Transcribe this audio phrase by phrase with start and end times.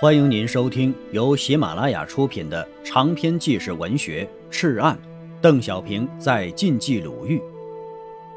[0.00, 4.96] 欢迎您收听由喜马拉雅出品的长篇纪实文学《赤案》，
[5.40, 7.42] 邓小平在晋冀鲁豫，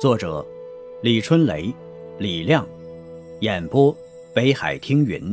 [0.00, 0.44] 作者
[1.00, 1.72] 李春雷、
[2.18, 2.66] 李亮，
[3.40, 3.96] 演播
[4.34, 5.32] 北海听云。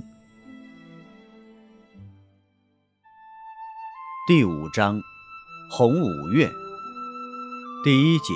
[4.28, 5.02] 第五章，
[5.72, 6.48] 红五月，
[7.84, 8.36] 第一节，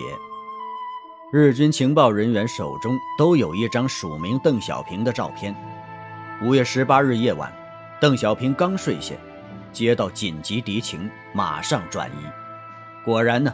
[1.31, 5.55] 日军情报人员手中都有一张署名邓小平的照片。
[6.41, 7.53] 五月十八日夜晚。
[8.05, 9.15] 邓小平刚睡下，
[9.73, 12.25] 接到紧急敌情，马上转移。
[13.03, 13.51] 果然呢，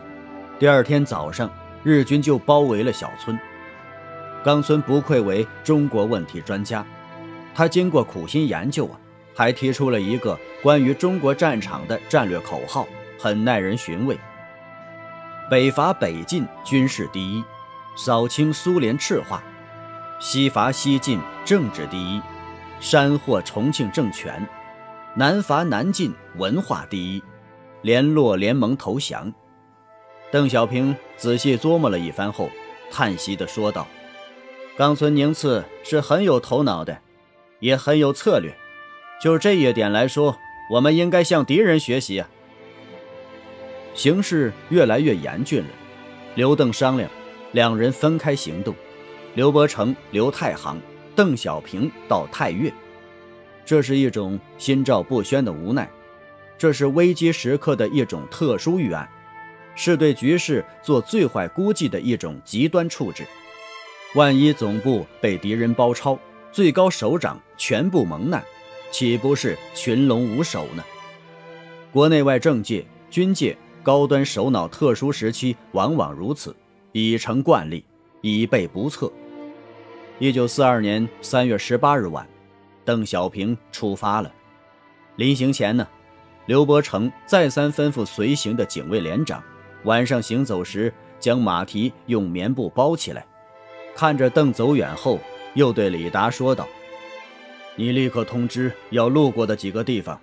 [0.60, 1.50] 第二天早上，
[1.86, 3.40] 日军就包围了小村。
[4.44, 6.86] 冈村不愧为中国问题专家，
[7.56, 9.00] 他经过苦心研究啊，
[9.34, 12.86] 还提出了一个关于中国战场的战略口号，
[13.18, 14.20] 很耐人寻味：
[15.50, 17.42] 北伐北进，军事第一；
[17.96, 19.42] 扫清苏联赤化，
[20.20, 22.22] 西伐西进，政治第一。
[22.82, 24.44] 山获重庆政权，
[25.16, 27.24] 南伐南进，文化第一，
[27.84, 29.32] 联络联盟投降。
[30.32, 32.50] 邓小平仔细琢磨了一番后，
[32.90, 33.88] 叹息地说道
[34.76, 36.98] ：“冈村宁次是很有头脑的，
[37.60, 38.52] 也很有策略。
[39.22, 40.36] 就这一点来说，
[40.72, 42.28] 我们应该向敌人学习啊。”
[43.94, 45.70] 形势越来越严峻了，
[46.34, 47.08] 刘邓商量，
[47.52, 48.74] 两人分开行动。
[49.36, 50.82] 刘伯承、刘太行。
[51.22, 52.74] 邓小平到太岳，
[53.64, 55.88] 这是一种心照不宣的无奈，
[56.58, 59.08] 这是危机时刻的一种特殊预案，
[59.76, 63.24] 是对局势做最坏估计的一种极端处置。
[64.16, 66.18] 万一总部被敌人包抄，
[66.52, 68.44] 最高首长全部蒙难，
[68.90, 70.84] 岂不是群龙无首呢？
[71.92, 76.56] 国内外政界、军界高端首脑，特殊时期往往如此，
[76.94, 77.86] 已成惯例，
[78.22, 79.14] 以备不测。
[80.22, 82.28] 一九四二年三月十八日晚，
[82.86, 84.32] 邓小平出发了。
[85.16, 85.88] 临行前呢，
[86.46, 89.44] 刘伯承再三吩咐随行的警卫连长，
[89.84, 93.26] 晚上行走时将马蹄用棉布包起来。
[93.96, 95.20] 看着邓走远后，
[95.56, 96.68] 又对李达说道
[97.76, 100.22] ：“你立刻通知要路过的几个地方，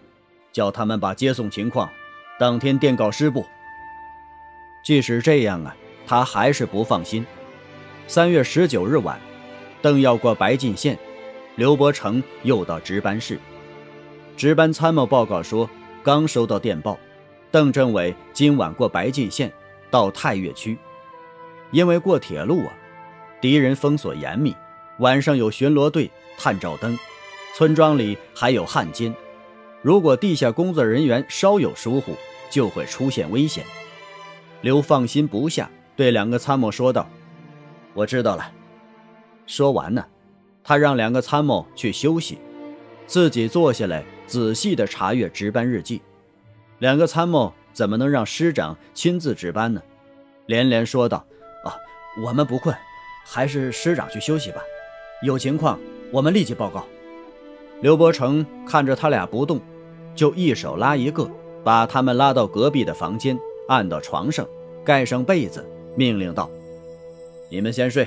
[0.53, 1.91] 叫他们把接送情况
[2.39, 3.45] 当天电告师部。”
[4.87, 5.75] 即使这样啊，
[6.07, 7.27] 他还是不放心。
[8.07, 9.19] 三月十九日晚。
[9.81, 10.99] 邓要过白晋县，
[11.57, 13.39] 刘伯承又到值班室。
[14.37, 15.69] 值班参谋报告说，
[16.03, 16.99] 刚收到电报，
[17.51, 19.53] 邓政委今晚过白晋县，
[19.91, 20.79] 到太岳区。
[21.71, 22.73] 因为过铁路啊，
[23.41, 24.55] 敌人封锁严密，
[24.99, 26.99] 晚上有巡逻队、探照灯，
[27.55, 29.15] 村庄里还有汉奸。
[29.83, 32.17] 如果地下工作人员稍有疏忽，
[32.51, 33.65] 就会出现危险。
[34.61, 37.09] 刘放心不下，对两个参谋说道
[37.95, 38.51] ：“我知道了。”
[39.49, 40.05] 说完呢，
[40.63, 42.39] 他让两个参谋去休息，
[43.07, 46.03] 自己坐下来仔细地查阅值班日记。
[46.81, 49.83] 两个参谋怎么能让师长亲自值班呢？
[50.45, 51.25] 连连说道
[51.65, 51.75] ：“啊，
[52.23, 52.77] 我们不困，
[53.25, 54.63] 还是师长去休息吧。
[55.23, 55.81] 有情况
[56.13, 56.85] 我们立即报告。”
[57.81, 59.59] 刘伯承看着他俩不动，
[60.15, 61.29] 就一手拉一个，
[61.65, 63.39] 把他们拉到隔壁的房间，
[63.69, 64.47] 按到床上，
[64.85, 65.67] 盖上被子，
[65.97, 66.51] 命令道
[67.51, 68.07] ：“你们先睡，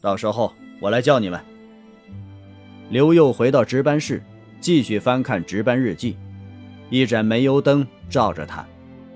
[0.00, 1.38] 到时候。”我来叫你们。
[2.88, 4.22] 刘佑回到值班室，
[4.60, 6.16] 继续翻看值班日记。
[6.88, 8.66] 一盏煤油灯照着他，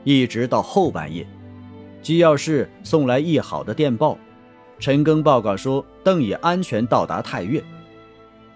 [0.05, 1.27] 一直到后半夜。
[2.03, 4.19] 机要室送来译好的电报，
[4.79, 7.65] 陈庚报告说邓已安全到达太岳。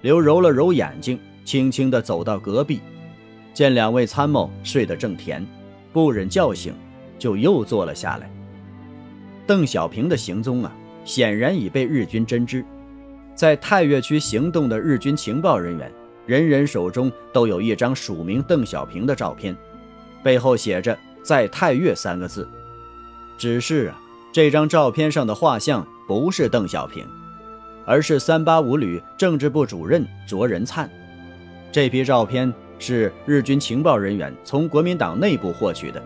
[0.02, 2.80] 刘揉了揉眼睛，轻轻地走到隔壁，
[3.54, 5.44] 见两位参谋睡得正甜，
[5.92, 6.74] 不忍叫醒，
[7.18, 8.30] 就又坐了下来。
[9.46, 10.70] 邓小平的行踪啊，
[11.06, 12.62] 显然已被日军侦知。
[13.38, 15.92] 在太岳区行动的日军情报人员，
[16.26, 19.56] 人人手中都有一张署名邓小平的照片，
[20.24, 22.48] 背后写着“在太岳”三个字。
[23.36, 24.00] 只是啊，
[24.32, 27.06] 这张照片上的画像不是邓小平，
[27.84, 30.90] 而是三八五旅政治部主任卓仁灿。
[31.70, 36.02] 这批照片是日军情报人员从国民党内部获取的。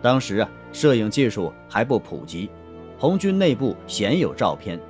[0.00, 2.48] 当时啊，摄影技术还不普及，
[2.96, 4.80] 红军内部鲜有照片。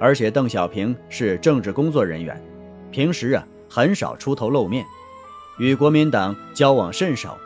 [0.00, 2.40] 而且邓小平是政治工作人员，
[2.90, 4.84] 平时啊很少出头露面，
[5.58, 7.36] 与国民党交往甚少，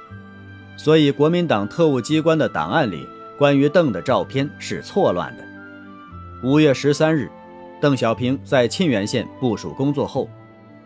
[0.77, 3.07] 所以国民党特务机关的档案里
[3.39, 5.45] 关于邓的照片是错乱的。
[6.43, 7.31] 五月十三日，
[7.81, 10.29] 邓小平在沁源县部署工作后，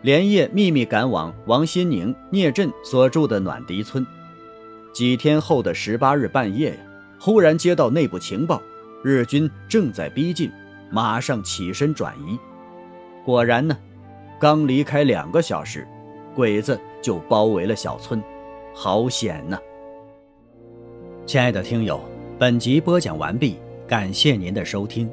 [0.03, 4.05] 连夜秘密赶往王新宁、聂震所住的暖迪村。
[4.93, 6.77] 几天后的十八日半夜呀，
[7.19, 8.61] 忽然接到内部情报，
[9.03, 10.49] 日军正在逼近。
[10.89, 12.39] 马上起身转移，
[13.25, 13.77] 果然呢，
[14.39, 15.87] 刚离开两个小时，
[16.35, 18.23] 鬼子就包围了小村，
[18.73, 19.57] 好险呐！
[21.25, 21.99] 亲爱的听友，
[22.39, 23.57] 本集播讲完毕，
[23.87, 25.11] 感谢您的收听。